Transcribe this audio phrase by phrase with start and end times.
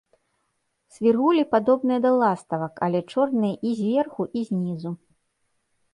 [0.95, 4.91] Свіргулі падобныя да ластавак, але чорныя і зверху, і знізу.